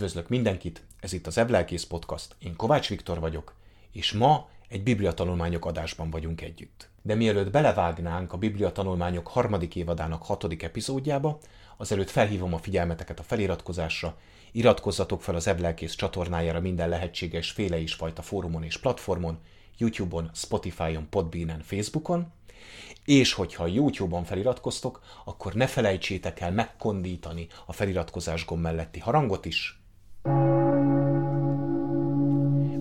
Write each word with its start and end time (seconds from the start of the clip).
Üdvözlök 0.00 0.28
mindenkit, 0.28 0.82
ez 1.00 1.12
itt 1.12 1.26
az 1.26 1.38
Eblelkész 1.38 1.84
Podcast, 1.84 2.36
én 2.38 2.56
Kovács 2.56 2.88
Viktor 2.88 3.20
vagyok, 3.20 3.54
és 3.92 4.12
ma 4.12 4.48
egy 4.68 4.82
Biblia 4.82 5.12
tanulmányok 5.12 5.64
adásban 5.64 6.10
vagyunk 6.10 6.40
együtt. 6.40 6.88
De 7.02 7.14
mielőtt 7.14 7.50
belevágnánk 7.50 8.32
a 8.32 8.36
Biblia 8.36 8.72
tanulmányok 8.72 9.26
harmadik 9.26 9.76
évadának 9.76 10.22
hatodik 10.22 10.62
epizódjába, 10.62 11.38
azelőtt 11.76 12.10
felhívom 12.10 12.54
a 12.54 12.58
figyelmeteket 12.58 13.18
a 13.18 13.22
feliratkozásra, 13.22 14.16
iratkozzatok 14.52 15.22
fel 15.22 15.34
az 15.34 15.46
Eblelkész 15.46 15.94
csatornájára 15.94 16.60
minden 16.60 16.88
lehetséges 16.88 17.50
féle 17.50 17.78
is 17.78 17.94
fajta 17.94 18.22
fórumon 18.22 18.62
és 18.62 18.76
platformon, 18.76 19.38
YouTube-on, 19.78 20.30
Spotify-on, 20.34 21.08
Podbean-en, 21.10 21.62
Facebookon, 21.62 22.32
és 23.04 23.32
hogyha 23.32 23.66
YouTube-on 23.66 24.24
feliratkoztok, 24.24 25.00
akkor 25.24 25.54
ne 25.54 25.66
felejtsétek 25.66 26.40
el 26.40 26.52
megkondítani 26.52 27.46
a 27.66 27.72
feliratkozás 27.72 28.44
gomb 28.44 28.62
melletti 28.62 28.98
harangot 28.98 29.44
is, 29.44 29.79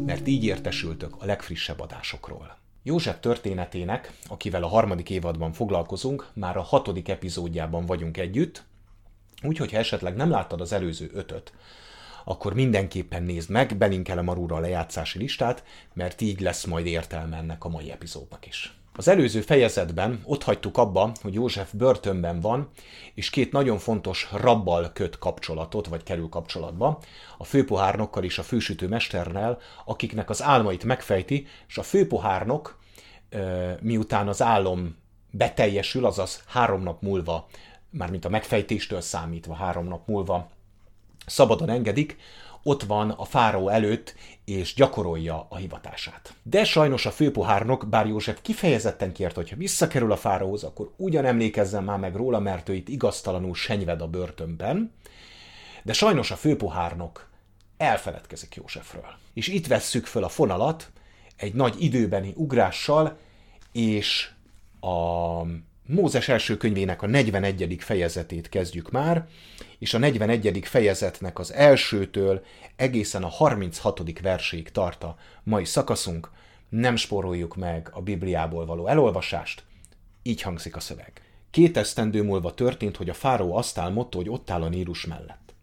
mert 0.06 0.28
így 0.28 0.44
értesültök 0.44 1.16
a 1.20 1.26
legfrissebb 1.26 1.80
adásokról. 1.80 2.58
József 2.84 3.20
történetének, 3.20 4.14
akivel 4.28 4.64
a 4.64 4.68
harmadik 4.68 5.10
évadban 5.10 5.54
foglalkozunk, 5.54 6.30
már 6.34 6.58
a 6.58 6.62
hatodik 6.62 7.10
epizódjában 7.10 7.86
vagyunk 7.86 8.18
együtt, 8.18 8.64
úgyhogy 9.44 9.72
ha 9.72 9.78
esetleg 9.78 10.16
nem 10.16 10.30
láttad 10.30 10.62
az 10.62 10.74
előző 10.74 11.10
ötöt, 11.14 11.54
akkor 12.24 12.54
mindenképpen 12.54 13.24
nézd 13.24 13.50
meg, 13.50 13.78
belinkelem 13.78 14.28
arúra 14.28 14.56
a 14.56 14.60
lejátszási 14.60 15.18
listát, 15.18 15.64
mert 15.94 16.22
így 16.22 16.40
lesz 16.40 16.66
majd 16.66 16.86
értelme 16.86 17.38
ennek 17.38 17.64
a 17.64 17.70
mai 17.70 17.92
epizódnak 17.92 18.48
is. 18.48 18.79
Az 18.96 19.08
előző 19.08 19.42
fejezetben 19.42 20.22
ott 20.24 20.44
hagytuk 20.44 20.78
abba, 20.78 21.12
hogy 21.22 21.34
József 21.34 21.74
börtönben 21.74 22.40
van, 22.40 22.70
és 23.14 23.30
két 23.30 23.52
nagyon 23.52 23.78
fontos 23.78 24.30
rabbal 24.32 24.92
köt 24.94 25.18
kapcsolatot, 25.18 25.88
vagy 25.88 26.04
kerül 26.04 26.30
kapcsolatba, 26.30 27.00
a 27.38 27.44
főpohárnokkal 27.44 28.24
és 28.24 28.38
a 28.38 28.44
fősütő 28.44 28.88
mesternel, 28.88 29.58
akiknek 29.86 30.30
az 30.30 30.44
álmait 30.44 30.84
megfejti, 30.84 31.48
és 31.68 31.78
a 31.78 31.84
főpohárnok, 31.84 32.80
miután 33.82 34.28
az 34.28 34.42
álom 34.42 34.96
beteljesül, 35.32 36.06
azaz 36.06 36.44
három 36.48 36.84
nap 36.84 37.02
múlva, 37.02 37.48
mármint 37.90 38.26
a 38.26 38.30
megfejtéstől 38.30 39.02
számítva 39.02 39.54
három 39.54 39.88
nap 39.88 40.08
múlva 40.08 40.50
szabadon 41.26 41.70
engedik, 41.70 42.18
ott 42.64 42.84
van 42.84 43.10
a 43.10 43.26
fáraó 43.26 43.70
előtt, 43.70 44.16
és 44.46 44.74
gyakorolja 44.74 45.46
a 45.50 45.56
hivatását. 45.56 46.34
De 46.44 46.64
sajnos 46.64 47.06
a 47.06 47.12
főpohárnok, 47.12 47.88
bár 47.90 48.08
József 48.08 48.40
kifejezetten 48.42 49.12
kért, 49.12 49.36
hogy 49.36 49.50
ha 49.50 49.56
visszakerül 49.56 50.12
a 50.12 50.18
fáraóhoz, 50.18 50.64
akkor 50.64 50.92
ugyan 50.96 51.26
emlékezzen 51.26 51.84
már 51.84 52.00
meg 52.00 52.16
róla, 52.16 52.40
mert 52.40 52.70
ő 52.70 52.74
itt 52.74 52.90
igaztalanul 52.90 53.56
senyved 53.56 54.02
a 54.02 54.08
börtönben, 54.08 54.94
de 55.84 55.94
sajnos 55.94 56.32
a 56.32 56.36
főpohárnok 56.36 57.30
elfeledkezik 57.78 58.56
Józsefről. 58.56 59.16
És 59.34 59.48
itt 59.48 59.68
vesszük 59.68 60.06
föl 60.06 60.24
a 60.24 60.30
fonalat 60.30 60.92
egy 61.36 61.54
nagy 61.54 61.84
időbeni 61.84 62.34
ugrással, 62.36 63.18
és 63.72 64.30
a 64.80 65.42
Mózes 65.92 66.28
első 66.28 66.58
könyvének 66.58 67.02
a 67.02 67.08
41. 67.08 67.76
fejezetét 67.80 68.50
kezdjük 68.50 68.92
már, 68.92 69.28
és 69.80 69.94
a 69.94 69.98
41. 69.98 70.60
fejezetnek 70.64 71.40
az 71.40 71.54
elsőtől 71.54 72.46
egészen 72.76 73.24
a 73.24 73.28
36. 73.28 74.20
verséig 74.22 74.70
tart 74.72 75.04
a 75.04 75.18
mai 75.44 75.66
szakaszunk. 75.66 76.32
Nem 76.70 76.96
spóroljuk 76.96 77.56
meg 77.56 77.90
a 77.94 78.02
Bibliából 78.02 78.66
való 78.66 78.88
elolvasást. 78.88 79.64
Így 80.24 80.42
hangzik 80.42 80.76
a 80.76 80.80
szöveg. 80.80 81.12
Két 81.52 81.78
esztendő 81.78 82.24
múlva 82.24 82.54
történt, 82.54 82.98
hogy 82.98 83.10
a 83.10 83.14
fáró 83.14 83.56
azt 83.56 83.78
álmodta, 83.78 84.18
hogy 84.18 84.30
ott 84.30 84.50
áll 84.50 84.62
a 84.62 84.70
Nílus 84.70 85.06
mellett. 85.06 85.54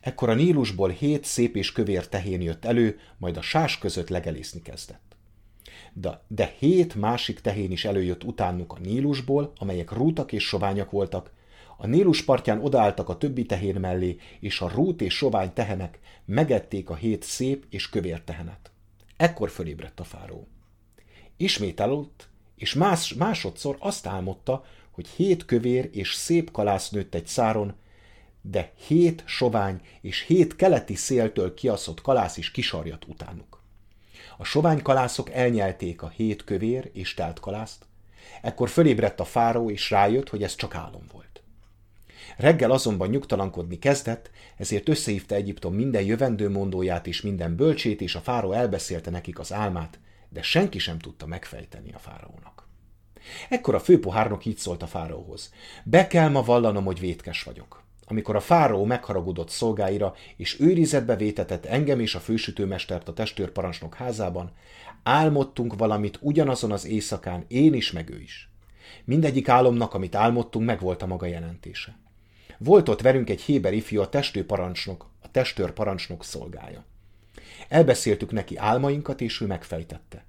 Ekkor 0.00 0.28
a 0.28 0.34
Nílusból 0.34 0.90
hét 0.90 1.24
szép 1.24 1.56
és 1.56 1.72
kövér 1.72 2.08
tehén 2.08 2.40
jött 2.40 2.64
elő, 2.64 2.98
majd 3.18 3.36
a 3.36 3.42
sás 3.42 3.78
között 3.78 4.08
legelészni 4.08 4.62
kezdett 4.62 5.13
de, 5.92 6.20
de 6.28 6.54
hét 6.58 6.94
másik 6.94 7.40
tehén 7.40 7.70
is 7.70 7.84
előjött 7.84 8.24
utánuk 8.24 8.72
a 8.72 8.78
Nílusból, 8.78 9.52
amelyek 9.58 9.92
rútak 9.92 10.32
és 10.32 10.44
soványak 10.44 10.90
voltak. 10.90 11.32
A 11.76 11.86
Nílus 11.86 12.22
partján 12.22 12.64
odaálltak 12.64 13.08
a 13.08 13.18
többi 13.18 13.46
tehén 13.46 13.80
mellé, 13.80 14.16
és 14.40 14.60
a 14.60 14.68
rút 14.68 15.00
és 15.02 15.14
sovány 15.14 15.52
tehenek 15.52 15.98
megették 16.24 16.90
a 16.90 16.94
hét 16.94 17.22
szép 17.22 17.64
és 17.70 17.88
kövér 17.88 18.20
tehenet. 18.20 18.70
Ekkor 19.16 19.50
fölébredt 19.50 20.00
a 20.00 20.04
fáró. 20.04 20.48
Ismét 21.36 21.80
eludt, 21.80 22.28
és 22.56 22.74
más, 22.74 23.14
másodszor 23.14 23.76
azt 23.78 24.06
álmodta, 24.06 24.64
hogy 24.90 25.08
hét 25.08 25.44
kövér 25.44 25.90
és 25.92 26.12
szép 26.14 26.50
kalász 26.50 26.90
nőtt 26.90 27.14
egy 27.14 27.26
száron, 27.26 27.74
de 28.42 28.72
hét 28.86 29.22
sovány 29.26 29.80
és 30.00 30.20
hét 30.20 30.56
keleti 30.56 30.94
széltől 30.94 31.54
kiaszott 31.54 32.00
kalász 32.00 32.36
is 32.36 32.50
kisarjat 32.50 33.04
utánuk. 33.04 33.53
A 34.36 34.44
sovány 34.44 34.82
kalászok 34.82 35.30
elnyelték 35.30 36.02
a 36.02 36.08
hét 36.08 36.44
kövér 36.44 36.90
és 36.92 37.14
telt 37.14 37.40
kalászt, 37.40 37.86
ekkor 38.42 38.68
fölébredt 38.68 39.20
a 39.20 39.24
fáró, 39.24 39.70
és 39.70 39.90
rájött, 39.90 40.28
hogy 40.28 40.42
ez 40.42 40.54
csak 40.54 40.74
álom 40.74 41.02
volt. 41.12 41.42
Reggel 42.36 42.70
azonban 42.70 43.08
nyugtalankodni 43.08 43.78
kezdett, 43.78 44.30
ezért 44.56 44.88
összehívta 44.88 45.34
Egyiptom 45.34 45.74
minden 45.74 46.02
jövendő 46.02 46.50
mondóját 46.50 47.06
és 47.06 47.20
minden 47.20 47.56
bölcsét, 47.56 48.00
és 48.00 48.14
a 48.14 48.20
fáró 48.20 48.52
elbeszélte 48.52 49.10
nekik 49.10 49.38
az 49.38 49.52
álmát, 49.52 49.98
de 50.28 50.42
senki 50.42 50.78
sem 50.78 50.98
tudta 50.98 51.26
megfejteni 51.26 51.92
a 51.92 51.98
fáraónak. 51.98 52.68
Ekkor 53.48 53.74
a 53.74 53.80
főpohárnok 53.80 54.44
így 54.44 54.56
szólt 54.56 54.82
a 54.82 54.86
fáraóhoz. 54.86 55.52
Be 55.84 56.06
kell 56.06 56.28
ma 56.28 56.42
vallanom, 56.42 56.84
hogy 56.84 57.00
vétkes 57.00 57.42
vagyok 57.42 57.83
amikor 58.06 58.36
a 58.36 58.40
fáraó 58.40 58.84
megharagudott 58.84 59.48
szolgáira, 59.48 60.14
és 60.36 60.60
őrizetbe 60.60 61.16
vétetett 61.16 61.64
engem 61.64 62.00
és 62.00 62.14
a 62.14 62.20
fősütőmestert 62.20 63.08
a 63.08 63.12
testőrparancsnok 63.12 63.94
házában, 63.94 64.52
álmodtunk 65.02 65.76
valamit 65.76 66.18
ugyanazon 66.20 66.72
az 66.72 66.86
éjszakán, 66.86 67.44
én 67.48 67.74
is, 67.74 67.92
meg 67.92 68.10
ő 68.10 68.20
is. 68.20 68.48
Mindegyik 69.04 69.48
álomnak, 69.48 69.94
amit 69.94 70.14
álmodtunk, 70.14 70.66
megvolt 70.66 71.02
a 71.02 71.06
maga 71.06 71.26
jelentése. 71.26 71.96
Volt 72.58 72.88
ott 72.88 73.00
velünk 73.00 73.30
egy 73.30 73.40
héber 73.40 73.72
ifjú, 73.72 74.00
a 74.00 74.08
testőrparancsnok, 74.08 75.10
a 75.22 75.30
testőrparancsnok 75.30 76.24
szolgája. 76.24 76.84
Elbeszéltük 77.68 78.32
neki 78.32 78.56
álmainkat, 78.56 79.20
és 79.20 79.40
ő 79.40 79.46
megfejtette. 79.46 80.24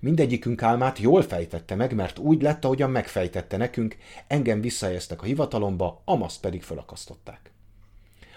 Mindegyikünk 0.00 0.62
álmát 0.62 0.98
jól 0.98 1.22
fejtette 1.22 1.74
meg, 1.74 1.94
mert 1.94 2.18
úgy 2.18 2.42
lett, 2.42 2.64
ahogyan 2.64 2.90
megfejtette 2.90 3.56
nekünk, 3.56 3.96
engem 4.26 4.60
visszahelyeztek 4.60 5.22
a 5.22 5.24
hivatalomba, 5.24 6.02
Amaszt 6.04 6.40
pedig 6.40 6.62
felakasztották. 6.62 7.52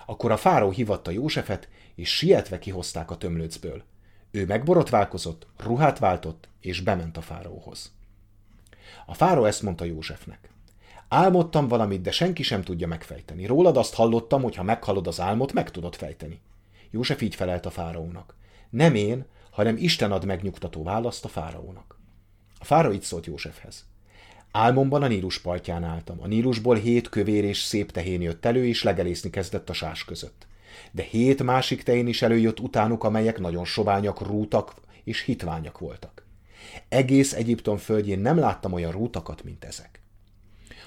Akkor 0.05 0.31
a 0.31 0.37
fáró 0.37 0.69
hivatta 0.69 1.11
Józsefet, 1.11 1.69
és 1.95 2.15
sietve 2.15 2.59
kihozták 2.59 3.11
a 3.11 3.17
tömlőcből. 3.17 3.83
Ő 4.31 4.45
megborotválkozott, 4.45 5.47
ruhát 5.57 5.99
váltott, 5.99 6.47
és 6.61 6.81
bement 6.81 7.17
a 7.17 7.21
fáróhoz. 7.21 7.91
A 9.05 9.13
fáró 9.13 9.45
ezt 9.45 9.61
mondta 9.61 9.85
Józsefnek. 9.85 10.49
Álmodtam 11.07 11.67
valamit, 11.67 12.01
de 12.01 12.11
senki 12.11 12.43
sem 12.43 12.61
tudja 12.61 12.87
megfejteni. 12.87 13.45
Rólad 13.45 13.77
azt 13.77 13.93
hallottam, 13.93 14.41
hogy 14.41 14.55
ha 14.55 14.63
meghallod 14.63 15.07
az 15.07 15.19
álmot, 15.19 15.53
meg 15.53 15.71
tudod 15.71 15.95
fejteni. 15.95 16.41
József 16.91 17.21
így 17.21 17.35
felelt 17.35 17.65
a 17.65 17.69
fáraónak. 17.69 18.35
Nem 18.69 18.95
én, 18.95 19.25
hanem 19.57 19.77
Isten 19.77 20.11
ad 20.11 20.25
megnyugtató 20.25 20.83
választ 20.83 21.25
a 21.25 21.27
fáraónak. 21.27 21.99
A 22.59 22.65
fáraó 22.65 22.91
így 22.91 23.01
szólt 23.01 23.25
Józsefhez. 23.25 23.85
Álmomban 24.51 25.03
a 25.03 25.07
Nílus 25.07 25.39
partján 25.39 25.83
álltam. 25.83 26.21
A 26.21 26.27
Nílusból 26.27 26.75
hét 26.75 27.09
kövér 27.09 27.43
és 27.43 27.57
szép 27.57 27.91
tehén 27.91 28.21
jött 28.21 28.45
elő, 28.45 28.65
és 28.65 28.83
legelészni 28.83 29.29
kezdett 29.29 29.69
a 29.69 29.73
sás 29.73 30.05
között. 30.05 30.47
De 30.91 31.03
hét 31.03 31.43
másik 31.43 31.83
tehén 31.83 32.07
is 32.07 32.21
előjött 32.21 32.59
utánuk, 32.59 33.03
amelyek 33.03 33.39
nagyon 33.39 33.65
soványak, 33.65 34.21
rútak 34.21 34.73
és 35.03 35.21
hitványak 35.21 35.79
voltak. 35.79 36.25
Egész 36.89 37.33
Egyiptom 37.33 37.77
földjén 37.77 38.19
nem 38.19 38.37
láttam 38.37 38.73
olyan 38.73 38.91
rútakat, 38.91 39.43
mint 39.43 39.63
ezek. 39.63 40.01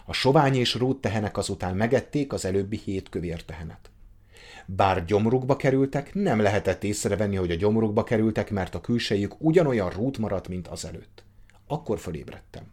A 0.05 0.13
sovány 0.13 0.55
és 0.55 0.75
rút 0.75 1.01
tehenek 1.01 1.37
azután 1.37 1.77
megették 1.77 2.33
az 2.33 2.45
előbbi 2.45 2.81
hét 2.85 3.09
kövér 3.09 3.45
tehenet. 3.45 3.91
Bár 4.67 5.05
gyomrukba 5.05 5.57
kerültek, 5.57 6.15
nem 6.15 6.41
lehetett 6.41 6.85
észrevenni, 6.85 7.37
hogy 7.37 7.51
a 7.51 7.55
gyomrukba 7.55 8.05
kerültek, 8.05 8.51
mert 8.51 8.75
a 8.75 8.81
külsejük 8.81 9.35
ugyanolyan 9.39 9.91
rút 9.91 10.19
maradt, 10.19 10.49
mint 10.49 10.69
azelőtt. 10.69 11.25
Akkor 11.67 11.99
fölébredtem. 11.99 12.65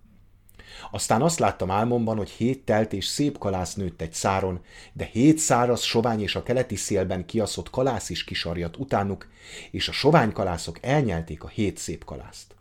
Aztán 0.92 1.22
azt 1.22 1.40
láttam 1.40 1.72
álmomban, 1.72 2.18
hogy 2.18 2.30
hét 2.30 2.66
telt 2.66 2.94
és 2.94 3.06
szép 3.06 3.38
kalász 3.38 3.74
nőtt 3.74 4.02
egy 4.02 4.14
száron, 4.14 4.64
de 4.94 5.06
hét 5.06 5.38
száraz 5.38 5.82
sovány 5.82 6.22
és 6.22 6.36
a 6.36 6.44
keleti 6.44 6.76
szélben 6.76 7.26
kiaszott 7.26 7.70
kalász 7.70 8.10
is 8.10 8.24
kisarjat 8.24 8.78
utánuk, 8.78 9.28
és 9.72 9.88
a 9.88 9.92
sovány 9.92 10.32
kalászok 10.32 10.78
elnyelték 10.82 11.44
a 11.44 11.48
hét 11.48 11.78
szép 11.78 12.06
kalászt. 12.06 12.56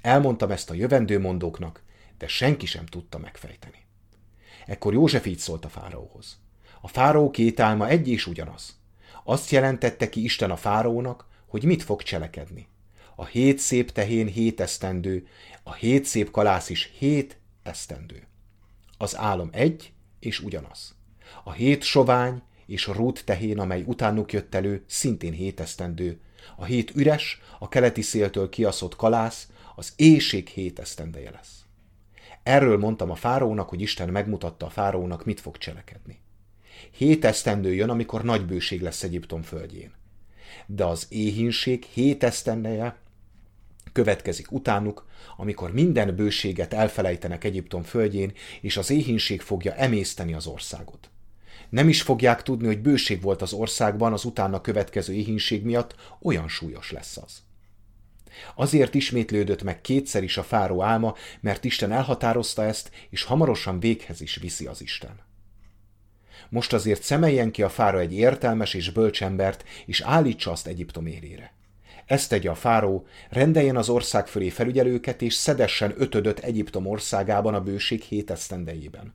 Elmondtam 0.00 0.50
ezt 0.50 0.70
a 0.70 0.74
jövendőmondóknak, 0.74 1.82
de 2.18 2.26
senki 2.26 2.66
sem 2.66 2.86
tudta 2.86 3.18
megfejteni. 3.18 3.84
Ekkor 4.66 4.92
József 4.92 5.26
így 5.26 5.38
szólt 5.38 5.64
a 5.64 5.68
fáraóhoz. 5.68 6.43
A 6.84 6.88
fáraó 6.88 7.30
két 7.30 7.60
álma 7.60 7.88
egy 7.88 8.08
és 8.08 8.26
ugyanaz. 8.26 8.78
Azt 9.22 9.50
jelentette 9.50 10.08
ki 10.08 10.22
Isten 10.24 10.50
a 10.50 10.56
fáraónak, 10.56 11.28
hogy 11.46 11.64
mit 11.64 11.82
fog 11.82 12.02
cselekedni. 12.02 12.68
A 13.14 13.24
hét 13.24 13.58
szép 13.58 13.92
tehén 13.92 14.26
hét 14.26 14.60
esztendő, 14.60 15.26
a 15.62 15.72
hét 15.72 16.04
szép 16.04 16.30
kalász 16.30 16.68
is 16.68 16.92
hét 16.98 17.38
esztendő. 17.62 18.26
Az 18.98 19.16
álom 19.16 19.48
egy 19.52 19.92
és 20.20 20.40
ugyanaz. 20.40 20.94
A 21.44 21.52
hét 21.52 21.82
sovány 21.82 22.42
és 22.66 22.86
a 22.86 22.92
rút 22.92 23.24
tehén, 23.24 23.58
amely 23.58 23.82
utánuk 23.86 24.32
jött 24.32 24.54
elő, 24.54 24.84
szintén 24.86 25.32
hét 25.32 25.60
esztendő. 25.60 26.20
A 26.56 26.64
hét 26.64 26.96
üres, 26.96 27.40
a 27.58 27.68
keleti 27.68 28.02
széltől 28.02 28.48
kiaszott 28.48 28.96
kalász, 28.96 29.48
az 29.74 29.92
éjség 29.96 30.48
hét 30.48 30.78
esztendeje 30.78 31.30
lesz. 31.30 31.64
Erről 32.42 32.78
mondtam 32.78 33.10
a 33.10 33.14
fárónak, 33.14 33.68
hogy 33.68 33.80
Isten 33.80 34.08
megmutatta 34.08 34.66
a 34.66 34.70
fárónak, 34.70 35.24
mit 35.24 35.40
fog 35.40 35.58
cselekedni. 35.58 36.22
Hét 36.90 37.24
esztendő 37.24 37.74
jön, 37.74 37.90
amikor 37.90 38.24
nagy 38.24 38.46
bőség 38.46 38.80
lesz 38.80 39.02
Egyiptom 39.02 39.42
földjén. 39.42 39.92
De 40.66 40.84
az 40.84 41.06
éhínség 41.08 41.84
hét 41.84 42.24
esztendeje 42.24 42.96
következik 43.92 44.52
utánuk, 44.52 45.06
amikor 45.36 45.72
minden 45.72 46.16
bőséget 46.16 46.72
elfelejtenek 46.72 47.44
Egyiptom 47.44 47.82
földjén, 47.82 48.32
és 48.60 48.76
az 48.76 48.90
éhínség 48.90 49.40
fogja 49.40 49.74
emészteni 49.74 50.34
az 50.34 50.46
országot. 50.46 51.10
Nem 51.68 51.88
is 51.88 52.02
fogják 52.02 52.42
tudni, 52.42 52.66
hogy 52.66 52.80
bőség 52.80 53.22
volt 53.22 53.42
az 53.42 53.52
országban 53.52 54.12
az 54.12 54.24
utána 54.24 54.60
következő 54.60 55.12
éhínség 55.12 55.64
miatt, 55.64 55.94
olyan 56.22 56.48
súlyos 56.48 56.90
lesz 56.92 57.16
az. 57.16 57.42
Azért 58.54 58.94
ismétlődött 58.94 59.62
meg 59.62 59.80
kétszer 59.80 60.22
is 60.22 60.36
a 60.36 60.42
fáró 60.42 60.82
álma, 60.82 61.14
mert 61.40 61.64
Isten 61.64 61.92
elhatározta 61.92 62.64
ezt, 62.64 62.90
és 63.10 63.22
hamarosan 63.22 63.80
véghez 63.80 64.20
is 64.20 64.36
viszi 64.36 64.66
az 64.66 64.80
Isten. 64.80 65.20
Most 66.48 66.72
azért 66.72 67.02
szemeljen 67.02 67.50
ki 67.50 67.62
a 67.62 67.68
fára 67.68 67.98
egy 67.98 68.14
értelmes 68.14 68.74
és 68.74 68.90
bölcs 68.90 69.22
embert, 69.22 69.64
és 69.86 70.00
állítsa 70.00 70.50
azt 70.50 70.66
Egyiptom 70.66 71.06
érére. 71.06 71.52
Ezt 72.06 72.28
tegye 72.28 72.50
a 72.50 72.54
fáró, 72.54 73.06
rendeljen 73.30 73.76
az 73.76 73.88
ország 73.88 74.26
fölé 74.26 74.48
felügyelőket, 74.48 75.22
és 75.22 75.34
szedessen 75.34 75.94
ötödöt 75.96 76.38
Egyiptom 76.38 76.86
országában 76.86 77.54
a 77.54 77.60
bőség 77.60 78.02
hét 78.02 78.30
esztendejében. 78.30 79.14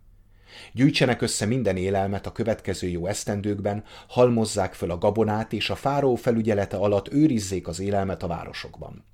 Gyűjtsenek 0.73 1.21
össze 1.21 1.45
minden 1.45 1.77
élelmet 1.77 2.25
a 2.25 2.31
következő 2.31 2.87
jó 2.87 3.07
esztendőkben, 3.07 3.83
halmozzák 4.07 4.73
föl 4.73 4.91
a 4.91 4.97
gabonát, 4.97 5.53
és 5.53 5.69
a 5.69 5.75
fáró 5.75 6.15
felügyelete 6.15 6.77
alatt 6.77 7.13
őrizzék 7.13 7.67
az 7.67 7.79
élelmet 7.79 8.23
a 8.23 8.27
városokban. 8.27 9.08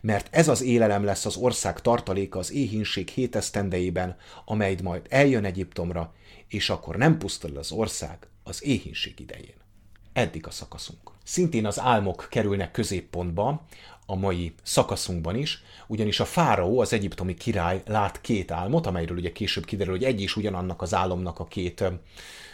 Mert 0.00 0.28
ez 0.30 0.48
az 0.48 0.62
élelem 0.62 1.04
lesz 1.04 1.26
az 1.26 1.36
ország 1.36 1.80
tartaléka 1.80 2.38
az 2.38 2.52
éhínség 2.52 3.08
hét 3.08 3.36
esztendejében, 3.36 4.16
amely 4.44 4.76
majd 4.82 5.06
eljön 5.08 5.44
Egyiptomra, 5.44 6.14
és 6.48 6.70
akkor 6.70 6.96
nem 6.96 7.18
pusztul 7.18 7.56
az 7.56 7.72
ország 7.72 8.18
az 8.42 8.64
éhínség 8.64 9.20
idején. 9.20 9.54
Eddig 10.12 10.46
a 10.46 10.50
szakaszunk. 10.50 11.10
Szintén 11.24 11.66
az 11.66 11.80
álmok 11.80 12.26
kerülnek 12.30 12.70
középpontba, 12.70 13.66
a 14.06 14.14
mai 14.14 14.54
szakaszunkban 14.62 15.36
is, 15.36 15.62
ugyanis 15.86 16.20
a 16.20 16.24
fáraó, 16.24 16.80
az 16.80 16.92
egyiptomi 16.92 17.34
király 17.34 17.82
lát 17.86 18.20
két 18.20 18.50
álmot, 18.50 18.86
amelyről 18.86 19.16
ugye 19.16 19.32
később 19.32 19.64
kiderül, 19.64 19.92
hogy 19.92 20.04
egy 20.04 20.20
is 20.20 20.36
ugyanannak 20.36 20.82
az 20.82 20.94
álomnak 20.94 21.38
a 21.38 21.44
két, 21.46 21.84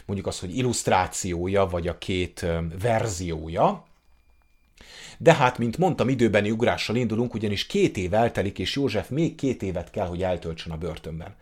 mondjuk 0.06 0.28
az, 0.28 0.38
hogy 0.38 0.56
illusztrációja, 0.56 1.67
vagy 1.67 1.88
a 1.88 1.99
két 1.99 2.46
verziója. 2.81 3.84
De 5.19 5.35
hát, 5.35 5.59
mint 5.59 5.79
mondtam, 5.79 6.09
időbeni 6.09 6.51
ugrással 6.51 6.97
indulunk, 6.97 7.35
ugyanis 7.35 7.67
két 7.67 7.97
év 7.97 8.15
eltelik, 8.15 8.59
és 8.59 8.75
József 8.75 9.09
még 9.09 9.35
két 9.35 9.63
évet 9.63 9.91
kell, 9.91 10.07
hogy 10.07 10.23
eltöltsön 10.23 10.73
a 10.73 10.77
börtönben. 10.77 11.35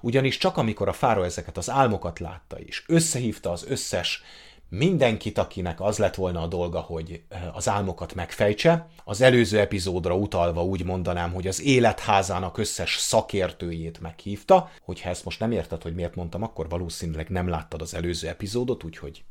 Ugyanis 0.00 0.36
csak 0.38 0.56
amikor 0.56 0.88
a 0.88 0.92
fáraó 0.92 1.22
ezeket 1.22 1.56
az 1.56 1.70
álmokat 1.70 2.18
látta, 2.18 2.58
és 2.58 2.84
összehívta 2.86 3.50
az 3.50 3.64
összes 3.68 4.22
mindenkit, 4.68 5.38
akinek 5.38 5.80
az 5.80 5.98
lett 5.98 6.14
volna 6.14 6.42
a 6.42 6.46
dolga, 6.46 6.80
hogy 6.80 7.22
eh, 7.28 7.56
az 7.56 7.68
álmokat 7.68 8.14
megfejtse. 8.14 8.88
Az 9.04 9.20
előző 9.20 9.58
epizódra 9.58 10.16
utalva 10.16 10.64
úgy 10.64 10.84
mondanám, 10.84 11.32
hogy 11.32 11.46
az 11.46 11.62
életházának 11.62 12.58
összes 12.58 12.96
szakértőjét 12.96 14.00
meghívta. 14.00 14.70
Hogyha 14.82 15.08
ezt 15.08 15.24
most 15.24 15.40
nem 15.40 15.52
érted, 15.52 15.82
hogy 15.82 15.94
miért 15.94 16.14
mondtam, 16.14 16.42
akkor 16.42 16.68
valószínűleg 16.68 17.28
nem 17.28 17.48
láttad 17.48 17.82
az 17.82 17.94
előző 17.94 18.28
epizódot, 18.28 18.84
úgyhogy 18.84 19.24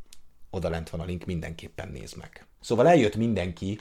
oda 0.55 0.69
lent 0.69 0.89
van 0.89 0.99
a 0.99 1.05
link, 1.05 1.25
mindenképpen 1.25 1.89
nézd 1.89 2.17
meg. 2.17 2.45
Szóval 2.61 2.87
eljött 2.87 3.15
mindenki, 3.15 3.79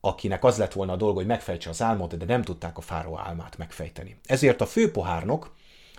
akinek 0.00 0.44
az 0.44 0.58
lett 0.58 0.72
volna 0.72 0.92
a 0.92 0.96
dolga, 0.96 1.14
hogy 1.14 1.26
megfejtse 1.26 1.70
az 1.70 1.82
álmot, 1.82 2.16
de 2.16 2.24
nem 2.24 2.42
tudták 2.42 2.78
a 2.78 2.80
fáró 2.80 3.18
álmát 3.18 3.56
megfejteni. 3.56 4.20
Ezért 4.24 4.60
a 4.60 4.66
főpohárnok, 4.66 5.54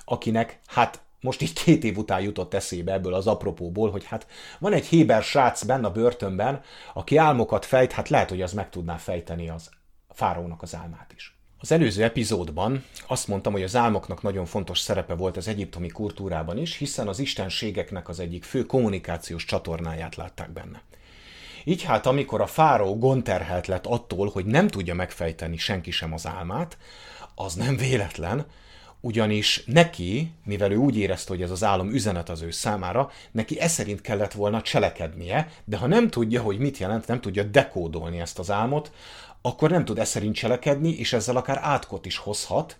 akinek 0.05 0.59
hát 0.65 1.01
most 1.19 1.41
így 1.41 1.53
két 1.53 1.83
év 1.83 1.97
után 1.97 2.21
jutott 2.21 2.53
eszébe 2.53 2.93
ebből 2.93 3.13
az 3.13 3.27
apropóból, 3.27 3.91
hogy 3.91 4.05
hát 4.05 4.27
van 4.59 4.73
egy 4.73 4.85
Héber 4.85 5.23
srác 5.23 5.63
benne 5.63 5.87
a 5.87 5.91
börtönben, 5.91 6.61
aki 6.93 7.17
álmokat 7.17 7.65
fejt, 7.65 7.91
hát 7.91 8.09
lehet, 8.09 8.29
hogy 8.29 8.41
az 8.41 8.53
meg 8.53 8.69
tudná 8.69 8.95
fejteni 8.95 9.49
az 9.49 9.69
fárónak 10.09 10.61
az 10.61 10.75
álmát 10.75 11.13
is. 11.15 11.36
Az 11.59 11.71
előző 11.71 12.03
epizódban 12.03 12.83
azt 13.07 13.27
mondtam, 13.27 13.51
hogy 13.53 13.63
az 13.63 13.75
álmoknak 13.75 14.21
nagyon 14.21 14.45
fontos 14.45 14.79
szerepe 14.79 15.13
volt 15.13 15.37
az 15.37 15.47
egyiptomi 15.47 15.87
kultúrában 15.87 16.57
is, 16.57 16.75
hiszen 16.75 17.07
az 17.07 17.19
istenségeknek 17.19 18.09
az 18.09 18.19
egyik 18.19 18.43
fő 18.43 18.65
kommunikációs 18.65 19.45
csatornáját 19.45 20.15
látták 20.15 20.51
benne. 20.51 20.81
Így 21.63 21.83
hát, 21.83 22.05
amikor 22.05 22.41
a 22.41 22.47
fáró 22.47 22.97
gonterhelt 22.97 23.67
lett 23.67 23.85
attól, 23.85 24.29
hogy 24.29 24.45
nem 24.45 24.67
tudja 24.67 24.93
megfejteni 24.93 25.57
senki 25.57 25.91
sem 25.91 26.13
az 26.13 26.27
álmát, 26.27 26.77
az 27.35 27.53
nem 27.53 27.77
véletlen, 27.77 28.45
ugyanis 28.99 29.63
neki, 29.65 30.31
mivel 30.43 30.71
ő 30.71 30.75
úgy 30.75 30.97
érezte, 30.97 31.33
hogy 31.33 31.41
ez 31.41 31.51
az 31.51 31.63
álom 31.63 31.89
üzenet 31.89 32.29
az 32.29 32.41
ő 32.41 32.51
számára, 32.51 33.11
neki 33.31 33.59
e 33.59 33.69
kellett 34.01 34.33
volna 34.33 34.61
cselekednie, 34.61 35.51
de 35.65 35.77
ha 35.77 35.87
nem 35.87 36.09
tudja, 36.09 36.41
hogy 36.41 36.57
mit 36.57 36.77
jelent, 36.77 37.07
nem 37.07 37.21
tudja 37.21 37.43
dekódolni 37.43 38.19
ezt 38.19 38.39
az 38.39 38.51
álmot, 38.51 38.91
akkor 39.47 39.69
nem 39.69 39.85
tud 39.85 39.99
e 39.99 40.05
szerint 40.05 40.35
cselekedni, 40.35 40.89
és 40.89 41.13
ezzel 41.13 41.37
akár 41.37 41.59
átkot 41.61 42.05
is 42.05 42.17
hozhat, 42.17 42.77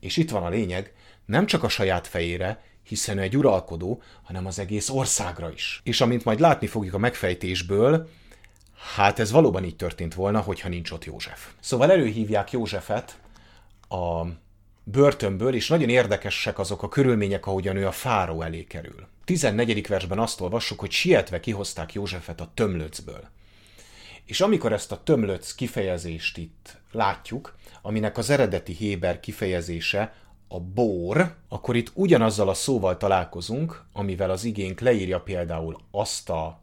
és 0.00 0.16
itt 0.16 0.30
van 0.30 0.42
a 0.42 0.48
lényeg, 0.48 0.92
nem 1.26 1.46
csak 1.46 1.62
a 1.62 1.68
saját 1.68 2.06
fejére, 2.06 2.62
hiszen 2.82 3.18
ő 3.18 3.20
egy 3.20 3.36
uralkodó, 3.36 4.02
hanem 4.22 4.46
az 4.46 4.58
egész 4.58 4.88
országra 4.88 5.52
is. 5.52 5.80
És 5.84 6.00
amint 6.00 6.24
majd 6.24 6.40
látni 6.40 6.66
fogjuk 6.66 6.94
a 6.94 6.98
megfejtésből, 6.98 8.08
hát 8.96 9.18
ez 9.18 9.30
valóban 9.30 9.64
így 9.64 9.76
történt 9.76 10.14
volna, 10.14 10.40
hogyha 10.40 10.68
nincs 10.68 10.90
ott 10.90 11.04
József. 11.04 11.48
Szóval 11.60 11.90
előhívják 11.90 12.50
Józsefet 12.50 13.18
a 13.88 14.24
börtönből, 14.84 15.54
és 15.54 15.68
nagyon 15.68 15.88
érdekesek 15.88 16.58
azok 16.58 16.82
a 16.82 16.88
körülmények, 16.88 17.46
ahogyan 17.46 17.76
ő 17.76 17.86
a 17.86 17.92
fáró 17.92 18.42
elé 18.42 18.64
kerül. 18.64 19.06
14. 19.24 19.86
versben 19.86 20.18
azt 20.18 20.40
olvassuk, 20.40 20.80
hogy 20.80 20.90
sietve 20.90 21.40
kihozták 21.40 21.92
Józsefet 21.92 22.40
a 22.40 22.50
tömlöcből. 22.54 23.28
És 24.24 24.40
amikor 24.40 24.72
ezt 24.72 24.92
a 24.92 25.02
tömlöc 25.02 25.54
kifejezést 25.54 26.38
itt 26.38 26.80
látjuk, 26.92 27.54
aminek 27.82 28.18
az 28.18 28.30
eredeti 28.30 28.72
héber 28.72 29.20
kifejezése 29.20 30.14
a 30.48 30.60
bór, 30.60 31.34
akkor 31.48 31.76
itt 31.76 31.90
ugyanazzal 31.94 32.48
a 32.48 32.54
szóval 32.54 32.96
találkozunk, 32.96 33.84
amivel 33.92 34.30
az 34.30 34.44
igénk 34.44 34.80
leírja 34.80 35.20
például 35.20 35.76
azt 35.90 36.30
a 36.30 36.62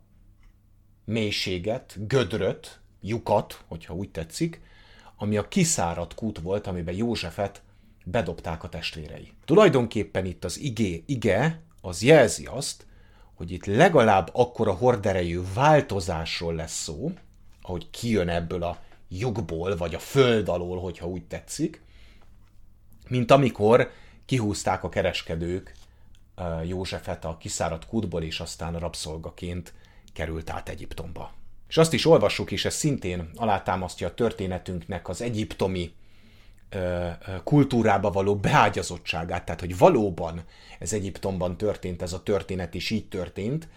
mélységet, 1.05 1.95
gödröt, 2.07 2.79
lyukat, 3.01 3.63
hogyha 3.67 3.93
úgy 3.93 4.09
tetszik, 4.09 4.61
ami 5.17 5.37
a 5.37 5.47
kiszáradt 5.47 6.13
kút 6.15 6.39
volt, 6.39 6.67
amiben 6.67 6.95
Józsefet 6.95 7.61
bedobták 8.03 8.63
a 8.63 8.69
testvérei. 8.69 9.33
Tulajdonképpen 9.45 10.25
itt 10.25 10.43
az 10.43 10.59
igé, 10.59 11.03
ige, 11.05 11.61
az 11.81 12.03
jelzi 12.03 12.45
azt, 12.45 12.85
hogy 13.33 13.51
itt 13.51 13.65
legalább 13.65 14.29
akkora 14.33 14.73
horderejű 14.73 15.41
változásról 15.53 16.53
lesz 16.53 16.81
szó, 16.81 17.11
ahogy 17.67 17.89
kijön 17.89 18.29
ebből 18.29 18.63
a 18.63 18.77
lyukból, 19.09 19.77
vagy 19.77 19.95
a 19.95 19.99
föld 19.99 20.49
alól, 20.49 20.79
hogyha 20.79 21.07
úgy 21.07 21.23
tetszik, 21.23 21.81
mint 23.07 23.31
amikor 23.31 23.91
kihúzták 24.25 24.83
a 24.83 24.89
kereskedők 24.89 25.75
Józsefet 26.63 27.25
a 27.25 27.37
kiszáradt 27.37 27.87
kútból, 27.87 28.23
és 28.23 28.39
aztán 28.39 28.79
rabszolgaként 28.79 29.73
került 30.13 30.49
át 30.49 30.69
Egyiptomba. 30.69 31.33
És 31.67 31.77
azt 31.77 31.93
is 31.93 32.05
olvassuk, 32.05 32.51
és 32.51 32.65
ez 32.65 32.73
szintén 32.73 33.29
alátámasztja 33.35 34.07
a 34.07 34.13
történetünknek 34.13 35.09
az 35.09 35.21
egyiptomi 35.21 35.93
kultúrába 37.43 38.11
való 38.11 38.35
beágyazottságát, 38.35 39.45
tehát 39.45 39.59
hogy 39.59 39.77
valóban 39.77 40.43
ez 40.79 40.93
Egyiptomban 40.93 41.57
történt, 41.57 42.01
ez 42.01 42.13
a 42.13 42.23
történet 42.23 42.73
is 42.73 42.89
így 42.89 43.07
történt, 43.07 43.67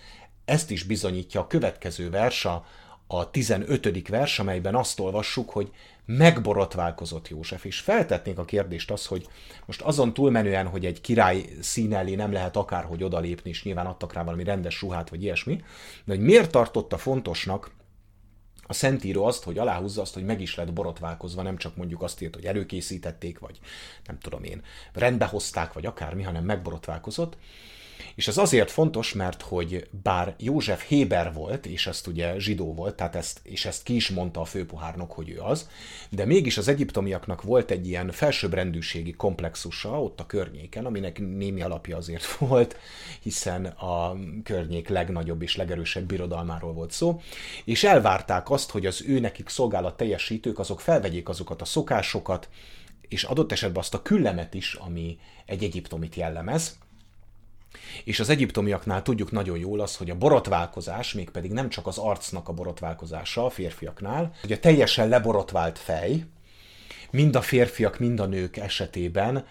ezt 0.44 0.70
is 0.70 0.82
bizonyítja 0.82 1.40
a 1.40 1.46
következő 1.46 2.10
vers, 2.10 2.44
a, 2.44 2.64
a 3.12 3.30
15. 3.30 4.08
vers, 4.08 4.38
amelyben 4.38 4.74
azt 4.74 5.00
olvassuk, 5.00 5.50
hogy 5.50 5.70
megborotválkozott 6.04 7.28
József, 7.28 7.64
és 7.64 7.80
feltetnék 7.80 8.38
a 8.38 8.44
kérdést 8.44 8.90
az, 8.90 9.06
hogy 9.06 9.26
most 9.66 9.80
azon 9.80 10.14
túlmenően, 10.14 10.66
hogy 10.66 10.86
egy 10.86 11.00
király 11.00 11.44
szín 11.60 11.94
elé 11.94 12.14
nem 12.14 12.32
lehet 12.32 12.56
akárhogy 12.56 13.02
odalépni, 13.02 13.50
és 13.50 13.62
nyilván 13.62 13.86
adtak 13.86 14.12
rá 14.12 14.22
valami 14.22 14.44
rendes 14.44 14.80
ruhát, 14.80 15.08
vagy 15.08 15.22
ilyesmi, 15.22 15.56
de 16.04 16.14
hogy 16.14 16.20
miért 16.20 16.50
tartotta 16.50 16.98
fontosnak 16.98 17.70
a 18.62 18.72
Szentíró 18.72 19.24
azt, 19.24 19.44
hogy 19.44 19.58
aláhúzza 19.58 20.00
azt, 20.00 20.14
hogy 20.14 20.24
meg 20.24 20.40
is 20.40 20.54
lett 20.54 20.72
borotválkozva, 20.72 21.42
nem 21.42 21.56
csak 21.56 21.76
mondjuk 21.76 22.02
azt 22.02 22.22
írt, 22.22 22.34
hogy 22.34 22.46
előkészítették, 22.46 23.38
vagy 23.38 23.58
nem 24.06 24.18
tudom 24.18 24.44
én, 24.44 24.62
rendbehozták, 24.92 25.72
vagy 25.72 25.86
akármi, 25.86 26.22
hanem 26.22 26.44
megborotválkozott. 26.44 27.36
És 28.14 28.28
ez 28.28 28.38
azért 28.38 28.70
fontos, 28.70 29.12
mert 29.12 29.42
hogy 29.42 29.88
bár 30.02 30.34
József 30.38 30.86
Héber 30.86 31.32
volt, 31.32 31.66
és 31.66 31.86
ezt 31.86 32.06
ugye 32.06 32.38
zsidó 32.38 32.74
volt, 32.74 32.94
tehát 32.94 33.16
ezt, 33.16 33.40
és 33.42 33.64
ezt 33.64 33.82
ki 33.82 33.94
is 33.94 34.10
mondta 34.10 34.40
a 34.40 34.44
főpohárnok, 34.44 35.12
hogy 35.12 35.30
ő 35.30 35.40
az, 35.40 35.68
de 36.10 36.24
mégis 36.24 36.58
az 36.58 36.68
egyiptomiaknak 36.68 37.42
volt 37.42 37.70
egy 37.70 37.86
ilyen 37.88 38.10
felsőbbrendűségi 38.10 39.12
komplexusa 39.12 40.02
ott 40.02 40.20
a 40.20 40.26
környéken, 40.26 40.86
aminek 40.86 41.18
némi 41.18 41.62
alapja 41.62 41.96
azért 41.96 42.36
volt, 42.38 42.76
hiszen 43.20 43.64
a 43.64 44.16
környék 44.44 44.88
legnagyobb 44.88 45.42
és 45.42 45.56
legerősebb 45.56 46.04
birodalmáról 46.04 46.72
volt 46.72 46.90
szó, 46.90 47.20
és 47.64 47.84
elvárták 47.84 48.50
azt, 48.50 48.70
hogy 48.70 48.86
az 48.86 49.04
ő 49.06 49.20
nekik 49.20 49.48
szolgálat 49.48 49.96
teljesítők 49.96 50.58
azok 50.58 50.80
felvegyék 50.80 51.28
azokat 51.28 51.60
a 51.60 51.64
szokásokat, 51.64 52.48
és 53.08 53.24
adott 53.24 53.52
esetben 53.52 53.80
azt 53.80 53.94
a 53.94 54.02
küllemet 54.02 54.54
is, 54.54 54.74
ami 54.74 55.18
egy 55.46 55.64
egyiptomit 55.64 56.14
jellemez, 56.14 56.78
és 58.04 58.20
az 58.20 58.28
egyiptomiaknál 58.28 59.02
tudjuk 59.02 59.30
nagyon 59.30 59.58
jól 59.58 59.80
az, 59.80 59.96
hogy 59.96 60.10
a 60.10 60.14
borotválkozás, 60.14 61.12
mégpedig 61.12 61.52
nem 61.52 61.68
csak 61.68 61.86
az 61.86 61.98
arcnak 61.98 62.48
a 62.48 62.52
borotválkozása 62.52 63.44
a 63.44 63.50
férfiaknál, 63.50 64.34
hogy 64.40 64.52
a 64.52 64.58
teljesen 64.58 65.08
leborotvált 65.08 65.78
fej, 65.78 66.24
mind 67.10 67.36
a 67.36 67.40
férfiak, 67.40 67.98
mind 67.98 68.20
a 68.20 68.26
nők 68.26 68.56
esetében 68.56 69.46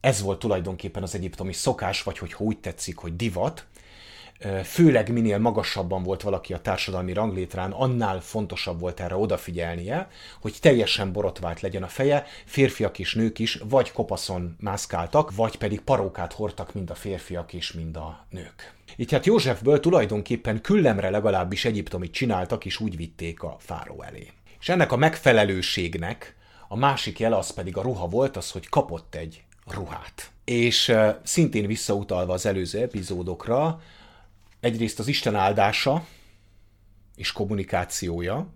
ez 0.00 0.20
volt 0.20 0.38
tulajdonképpen 0.38 1.02
az 1.02 1.14
egyiptomi 1.14 1.52
szokás, 1.52 2.02
vagy 2.02 2.18
hogyha 2.18 2.44
úgy 2.44 2.58
tetszik, 2.58 2.96
hogy 2.96 3.16
divat, 3.16 3.66
főleg 4.64 5.12
minél 5.12 5.38
magasabban 5.38 6.02
volt 6.02 6.22
valaki 6.22 6.52
a 6.52 6.60
társadalmi 6.60 7.12
ranglétrán, 7.12 7.70
annál 7.70 8.20
fontosabb 8.20 8.80
volt 8.80 9.00
erre 9.00 9.16
odafigyelnie, 9.16 10.08
hogy 10.40 10.56
teljesen 10.60 11.12
borotvált 11.12 11.60
legyen 11.60 11.82
a 11.82 11.88
feje, 11.88 12.26
férfiak 12.44 12.98
és 12.98 13.14
nők 13.14 13.38
is 13.38 13.60
vagy 13.68 13.92
kopaszon 13.92 14.56
mászkáltak, 14.60 15.34
vagy 15.34 15.56
pedig 15.56 15.80
parókát 15.80 16.32
hordtak 16.32 16.74
mind 16.74 16.90
a 16.90 16.94
férfiak 16.94 17.52
és 17.52 17.72
mind 17.72 17.96
a 17.96 18.26
nők. 18.30 18.74
Így 18.96 19.12
hát 19.12 19.26
Józsefből 19.26 19.80
tulajdonképpen 19.80 20.60
küllemre 20.60 21.10
legalábbis 21.10 21.64
egyiptomit 21.64 22.12
csináltak, 22.12 22.64
és 22.64 22.80
úgy 22.80 22.96
vitték 22.96 23.42
a 23.42 23.56
fáró 23.58 24.02
elé. 24.02 24.28
És 24.60 24.68
ennek 24.68 24.92
a 24.92 24.96
megfelelőségnek 24.96 26.36
a 26.68 26.76
másik 26.76 27.18
jele 27.18 27.36
az 27.36 27.50
pedig 27.50 27.76
a 27.76 27.82
ruha 27.82 28.06
volt, 28.06 28.36
az, 28.36 28.50
hogy 28.50 28.68
kapott 28.68 29.14
egy 29.14 29.42
ruhát. 29.66 30.30
És 30.44 30.92
szintén 31.22 31.66
visszautalva 31.66 32.32
az 32.32 32.46
előző 32.46 32.80
epizódokra, 32.80 33.80
egyrészt 34.60 34.98
az 34.98 35.06
Isten 35.06 35.34
áldása 35.34 36.06
és 37.16 37.32
kommunikációja, 37.32 38.48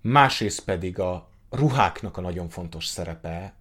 másrészt 0.00 0.64
pedig 0.64 0.98
a 0.98 1.28
ruháknak 1.50 2.16
a 2.16 2.20
nagyon 2.20 2.48
fontos 2.48 2.86
szerepe 2.86 3.54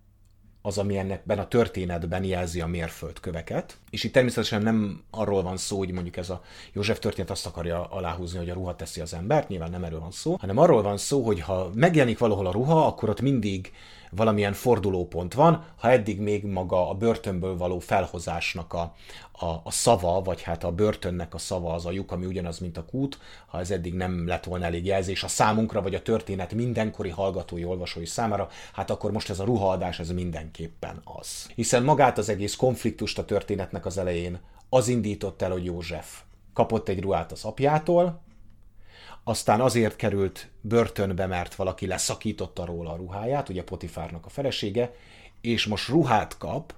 az, 0.61 0.77
ami 0.77 0.97
ennekben 0.97 1.39
a 1.39 1.47
történetben 1.47 2.23
jelzi 2.23 2.61
a 2.61 2.67
mérföldköveket. 2.67 3.77
És 3.89 4.03
itt 4.03 4.13
természetesen 4.13 4.61
nem 4.61 5.03
arról 5.09 5.43
van 5.43 5.57
szó, 5.57 5.77
hogy 5.77 5.91
mondjuk 5.91 6.17
ez 6.17 6.29
a 6.29 6.41
József 6.73 6.99
történet 6.99 7.31
azt 7.31 7.45
akarja 7.45 7.85
aláhúzni, 7.85 8.37
hogy 8.37 8.49
a 8.49 8.53
ruha 8.53 8.75
teszi 8.75 9.01
az 9.01 9.13
embert, 9.13 9.47
nyilván 9.47 9.69
nem 9.69 9.83
erről 9.83 9.99
van 9.99 10.11
szó, 10.11 10.35
hanem 10.39 10.57
arról 10.57 10.81
van 10.81 10.97
szó, 10.97 11.23
hogy 11.25 11.39
ha 11.39 11.69
megjelenik 11.73 12.17
valahol 12.17 12.47
a 12.47 12.51
ruha, 12.51 12.85
akkor 12.85 13.09
ott 13.09 13.21
mindig 13.21 13.71
valamilyen 14.09 14.53
fordulópont 14.53 15.33
van, 15.33 15.65
ha 15.75 15.89
eddig 15.89 16.19
még 16.19 16.45
maga 16.45 16.89
a 16.89 16.93
börtönből 16.93 17.57
való 17.57 17.79
felhozásnak 17.79 18.73
a, 18.73 18.95
a, 19.31 19.45
a 19.63 19.71
szava, 19.71 20.21
vagy 20.21 20.41
hát 20.41 20.63
a 20.63 20.71
börtönnek 20.71 21.33
a 21.33 21.37
szava 21.37 21.73
az 21.73 21.85
a 21.85 21.91
lyuk, 21.91 22.11
ami 22.11 22.25
ugyanaz, 22.25 22.59
mint 22.59 22.77
a 22.77 22.85
kút, 22.85 23.19
ha 23.45 23.59
ez 23.59 23.71
eddig 23.71 23.93
nem 23.93 24.27
lett 24.27 24.43
volna 24.43 24.65
elég 24.65 24.85
jelzés 24.85 25.23
a 25.23 25.27
számunkra, 25.27 25.81
vagy 25.81 25.95
a 25.95 26.01
történet 26.01 26.53
mindenkori 26.53 27.09
hallgatói, 27.09 27.65
olvasói 27.65 28.05
számára, 28.05 28.49
hát 28.73 28.89
akkor 28.89 29.11
most 29.11 29.29
ez 29.29 29.39
a 29.39 29.45
ruhaadás, 29.45 29.99
ez 29.99 30.11
mindenképpen 30.11 31.01
az. 31.03 31.49
Hiszen 31.55 31.83
magát 31.83 32.17
az 32.17 32.29
egész 32.29 32.55
konfliktust 32.55 33.17
a 33.17 33.25
történetnek 33.25 33.85
az 33.85 33.97
elején 33.97 34.39
az 34.69 34.87
indított 34.87 35.41
el, 35.41 35.51
hogy 35.51 35.65
József 35.65 36.21
kapott 36.53 36.89
egy 36.89 37.01
ruhát 37.01 37.31
az 37.31 37.43
apjától, 37.43 38.21
aztán 39.23 39.61
azért 39.61 39.95
került 39.95 40.49
börtönbe, 40.61 41.25
mert 41.25 41.55
valaki 41.55 41.87
leszakította 41.87 42.65
róla 42.65 42.91
a 42.91 42.95
ruháját, 42.95 43.49
ugye 43.49 43.63
Potifárnak 43.63 44.25
a 44.25 44.29
felesége, 44.29 44.93
és 45.41 45.65
most 45.65 45.87
ruhát 45.87 46.37
kap 46.37 46.73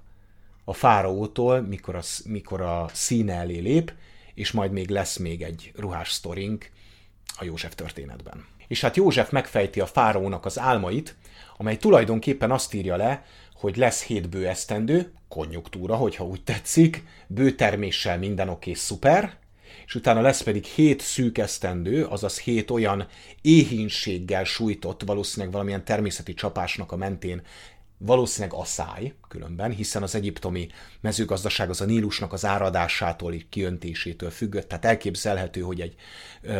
a 0.64 0.72
fáraótól, 0.72 1.60
mikor 1.60 1.94
a, 1.94 2.02
mikor 2.24 2.60
a 2.60 2.88
színe 2.92 3.34
elé 3.34 3.58
lép, 3.58 3.92
és 4.34 4.52
majd 4.52 4.72
még 4.72 4.90
lesz 4.90 5.16
még 5.16 5.42
egy 5.42 5.72
ruhás 5.76 6.12
sztorink 6.12 6.70
a 7.38 7.44
József 7.44 7.74
történetben. 7.74 8.46
És 8.68 8.80
hát 8.80 8.96
József 8.96 9.30
megfejti 9.30 9.80
a 9.80 9.86
fáraónak 9.86 10.44
az 10.44 10.58
álmait, 10.58 11.16
amely 11.56 11.76
tulajdonképpen 11.76 12.50
azt 12.50 12.74
írja 12.74 12.96
le, 12.96 13.24
hogy 13.54 13.76
lesz 13.76 14.02
hét 14.02 14.28
bő 14.28 14.48
esztendő, 14.48 15.12
konjunktúra, 15.28 15.96
hogyha 15.96 16.24
úgy 16.24 16.44
tetszik, 16.44 17.04
bőterméssel 17.26 18.18
minden 18.18 18.48
oké, 18.48 18.72
szuper, 18.72 19.36
és 19.86 19.94
utána 19.94 20.20
lesz 20.20 20.42
pedig 20.42 20.64
hét 20.64 21.00
szűk 21.00 21.38
esztendő, 21.38 22.04
azaz 22.04 22.38
hét 22.38 22.70
olyan 22.70 23.06
éhínséggel 23.40 24.44
sújtott, 24.44 25.02
valószínűleg 25.02 25.52
valamilyen 25.52 25.84
természeti 25.84 26.34
csapásnak 26.34 26.92
a 26.92 26.96
mentén. 26.96 27.42
Valószínűleg 27.98 28.58
asszály 28.58 29.14
különben, 29.28 29.70
hiszen 29.70 30.02
az 30.02 30.14
egyiptomi 30.14 30.68
mezőgazdaság 31.00 31.70
az 31.70 31.80
a 31.80 31.84
Nílusnak 31.84 32.32
az 32.32 32.44
áradásától, 32.44 33.34
kiöntésétől 33.48 34.30
függött, 34.30 34.68
tehát 34.68 34.84
elképzelhető, 34.84 35.60
hogy 35.60 35.80
egy, 35.80 35.94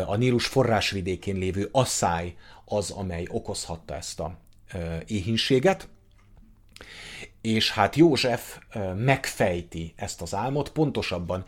a 0.05 0.15
Nílus 0.15 0.45
forrásvidékén 0.45 1.35
lévő 1.35 1.69
asszály 1.71 2.35
az, 2.65 2.89
amely 2.91 3.27
okozhatta 3.29 3.95
ezt 3.95 4.19
a 4.19 4.37
éhínséget, 5.05 5.89
és 7.41 7.71
hát 7.71 7.95
József 7.95 8.57
megfejti 8.95 9.93
ezt 9.95 10.21
az 10.21 10.35
álmot, 10.35 10.69
pontosabban 10.69 11.45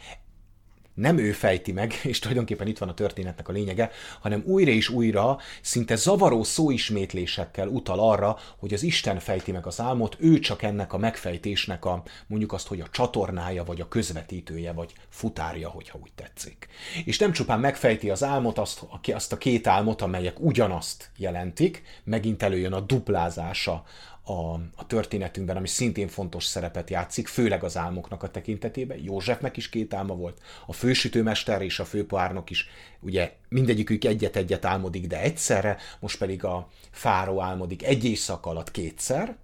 nem 0.95 1.17
ő 1.17 1.31
fejti 1.31 1.71
meg, 1.71 1.93
és 2.03 2.19
tulajdonképpen 2.19 2.67
itt 2.67 2.77
van 2.77 2.89
a 2.89 2.93
történetnek 2.93 3.47
a 3.47 3.51
lényege, 3.51 3.91
hanem 4.21 4.43
újra 4.45 4.71
és 4.71 4.89
újra 4.89 5.37
szinte 5.61 5.95
zavaró 5.95 6.43
szóismétlésekkel 6.43 7.67
utal 7.67 7.99
arra, 7.99 8.37
hogy 8.57 8.73
az 8.73 8.83
Isten 8.83 9.19
fejti 9.19 9.51
meg 9.51 9.65
az 9.65 9.79
álmot, 9.79 10.15
ő 10.19 10.39
csak 10.39 10.61
ennek 10.61 10.93
a 10.93 10.97
megfejtésnek 10.97 11.85
a, 11.85 12.03
mondjuk 12.27 12.53
azt, 12.53 12.67
hogy 12.67 12.81
a 12.81 12.89
csatornája, 12.91 13.63
vagy 13.63 13.81
a 13.81 13.87
közvetítője, 13.87 14.71
vagy 14.71 14.93
futárja, 15.09 15.69
hogyha 15.69 15.99
úgy 16.03 16.11
tetszik. 16.15 16.67
És 17.05 17.17
nem 17.17 17.31
csupán 17.31 17.59
megfejti 17.59 18.09
az 18.09 18.23
álmot, 18.23 18.57
azt, 18.57 18.85
azt 19.13 19.31
a 19.31 19.37
két 19.37 19.67
álmot, 19.67 20.01
amelyek 20.01 20.39
ugyanazt 20.39 21.09
jelentik, 21.17 21.83
megint 22.03 22.43
előjön 22.43 22.73
a 22.73 22.79
duplázása 22.79 23.83
a, 24.25 24.53
a 24.75 24.87
történetünkben, 24.87 25.57
ami 25.57 25.67
szintén 25.67 26.07
fontos 26.07 26.43
szerepet 26.43 26.89
játszik, 26.89 27.27
főleg 27.27 27.63
az 27.63 27.77
álmoknak 27.77 28.23
a 28.23 28.31
tekintetében. 28.31 29.03
Józsefnek 29.03 29.57
is 29.57 29.69
két 29.69 29.93
álma 29.93 30.15
volt, 30.15 30.41
a 30.65 30.73
fősütőmester 30.73 31.61
és 31.61 31.79
a 31.79 31.85
főpoárnok 31.85 32.49
is, 32.49 32.67
ugye 32.99 33.33
mindegyikük 33.49 34.03
egyet-egyet 34.03 34.65
álmodik, 34.65 35.07
de 35.07 35.21
egyszerre, 35.21 35.77
most 35.99 36.17
pedig 36.17 36.43
a 36.43 36.69
fáró 36.91 37.41
álmodik 37.41 37.83
egy 37.83 38.05
éjszaka 38.05 38.49
alatt 38.49 38.71
kétszer, 38.71 39.35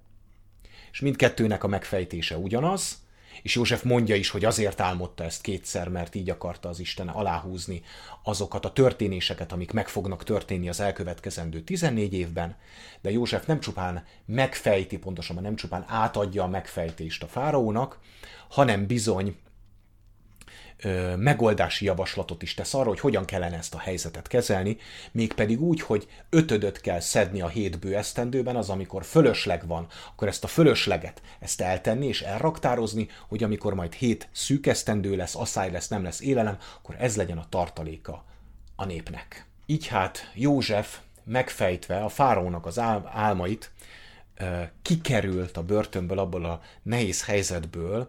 és 0.92 1.00
mindkettőnek 1.00 1.64
a 1.64 1.68
megfejtése 1.68 2.38
ugyanaz, 2.38 2.98
és 3.42 3.56
József 3.56 3.84
mondja 3.84 4.16
is, 4.16 4.30
hogy 4.30 4.46
azért 4.46 4.82
álmodta 4.82 5.24
ezt 5.24 5.42
kétszer, 5.42 5.88
mert 5.88 6.16
így 6.16 6.30
akarta 6.30 6.70
az 6.70 6.80
Isten 6.80 7.08
aláhúzni 7.08 7.82
azokat 8.24 8.66
a 8.66 8.74
történéseket, 8.74 9.52
amik 9.52 9.72
meg 9.72 9.88
fognak 9.88 10.24
történni 10.24 10.70
az 10.70 10.80
elkövetkezendő 10.80 11.62
14 11.62 12.14
évben, 12.14 12.56
de 13.02 13.12
József 13.12 13.46
nem 13.46 13.60
csupán 13.60 14.06
megfejti, 14.26 14.98
pontosabban 14.98 15.44
nem 15.44 15.56
csupán 15.56 15.86
átadja 15.88 16.44
a 16.44 16.48
megfejtést 16.48 17.24
a 17.24 17.28
fáraónak, 17.28 18.00
hanem 18.50 18.88
bizony 18.88 19.36
megoldási 21.18 21.86
javaslatot 21.86 22.42
is 22.42 22.54
tesz 22.54 22.74
arra, 22.74 22.88
hogy 22.88 23.00
hogyan 23.00 23.26
kellene 23.26 23.58
ezt 23.58 23.74
a 23.74 23.80
helyzetet 23.80 24.28
kezelni, 24.28 24.78
mégpedig 25.12 25.62
úgy, 25.62 25.82
hogy 25.82 26.08
ötödöt 26.30 26.82
kell 26.82 27.00
szedni 27.00 27.42
a 27.42 27.48
hét 27.48 27.80
bőesztendőben, 27.80 28.56
az 28.56 28.70
amikor 28.70 29.04
fölösleg 29.06 29.68
van, 29.68 29.88
akkor 30.08 30.28
ezt 30.28 30.44
a 30.44 30.48
fölösleget, 30.48 31.22
ezt 31.40 31.62
eltenni 31.62 32.08
és 32.08 32.22
elraktározni, 32.22 33.10
hogy 33.28 33.44
amikor 33.44 33.74
majd 33.74 33.94
hét 33.94 34.30
szűkesztendő 34.32 35.16
lesz, 35.16 35.36
asszály 35.36 35.72
lesz, 35.72 35.88
nem 35.88 36.04
lesz 36.04 36.22
élelem, 36.22 36.58
akkor 36.78 36.96
ez 37.00 37.16
legyen 37.16 37.38
a 37.38 37.50
tartaléka 37.50 38.26
a 38.76 38.86
népnek. 38.86 39.46
Így 39.66 39.88
hát 39.88 40.32
József 40.34 41.00
megfejtve 41.24 42.04
a 42.04 42.10
fáraónak 42.10 42.66
az 42.66 42.80
álmait, 43.06 43.72
kikerült 44.82 45.58
a 45.58 45.64
börtönből, 45.64 46.20
abból 46.20 46.46
a 46.46 46.62
nehéz 46.84 47.26
helyzetből, 47.26 48.08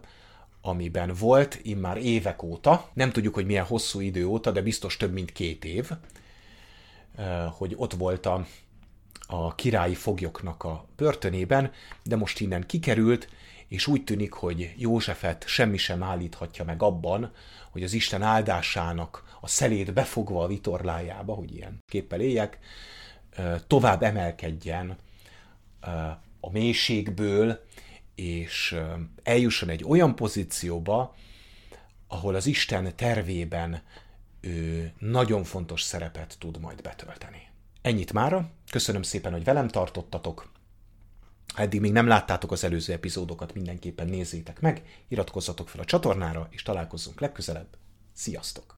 amiben 0.65 1.13
volt 1.19 1.59
immár 1.61 1.97
évek 1.97 2.43
óta, 2.43 2.89
nem 2.93 3.11
tudjuk, 3.11 3.33
hogy 3.33 3.45
milyen 3.45 3.65
hosszú 3.65 3.99
idő 3.99 4.25
óta, 4.25 4.51
de 4.51 4.61
biztos 4.61 4.97
több 4.97 5.13
mint 5.13 5.31
két 5.31 5.65
év, 5.65 5.89
hogy 7.51 7.73
ott 7.77 7.93
volt 7.93 8.25
a, 8.25 8.45
a 9.27 9.55
királyi 9.55 9.95
foglyoknak 9.95 10.63
a 10.63 10.85
börtönében, 10.95 11.71
de 12.03 12.15
most 12.15 12.39
innen 12.39 12.65
kikerült, 12.65 13.29
és 13.67 13.87
úgy 13.87 14.03
tűnik, 14.03 14.33
hogy 14.33 14.73
Józsefet 14.77 15.47
semmi 15.47 15.77
sem 15.77 16.03
állíthatja 16.03 16.63
meg 16.63 16.83
abban, 16.83 17.31
hogy 17.69 17.83
az 17.83 17.93
Isten 17.93 18.21
áldásának 18.21 19.37
a 19.41 19.47
szelét 19.47 19.93
befogva 19.93 20.43
a 20.43 20.47
vitorlájába, 20.47 21.33
hogy 21.33 21.55
ilyen 21.55 21.79
képpel 21.91 22.21
éljek, 22.21 22.59
tovább 23.67 24.03
emelkedjen 24.03 24.97
a 26.39 26.51
mélységből, 26.51 27.65
és 28.15 28.75
eljusson 29.23 29.69
egy 29.69 29.83
olyan 29.83 30.15
pozícióba, 30.15 31.15
ahol 32.07 32.35
az 32.35 32.45
Isten 32.45 32.95
tervében 32.95 33.81
ő 34.41 34.93
nagyon 34.99 35.43
fontos 35.43 35.81
szerepet 35.81 36.35
tud 36.39 36.59
majd 36.59 36.81
betölteni. 36.81 37.47
Ennyit 37.81 38.13
mára, 38.13 38.51
köszönöm 38.71 39.01
szépen, 39.01 39.31
hogy 39.31 39.43
velem 39.43 39.67
tartottatok. 39.67 40.51
Ha 41.53 41.61
eddig 41.61 41.81
még 41.81 41.91
nem 41.91 42.07
láttátok 42.07 42.51
az 42.51 42.63
előző 42.63 42.93
epizódokat, 42.93 43.53
mindenképpen 43.53 44.07
nézzétek 44.07 44.59
meg, 44.59 45.03
iratkozzatok 45.07 45.69
fel 45.69 45.81
a 45.81 45.85
csatornára, 45.85 46.47
és 46.51 46.61
találkozzunk 46.61 47.19
legközelebb. 47.19 47.77
Sziasztok! 48.13 48.75